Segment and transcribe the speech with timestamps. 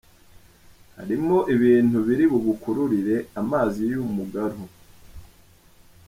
[0.97, 4.63] Harimo ibintu biri bugukururire amazi y’umugaru: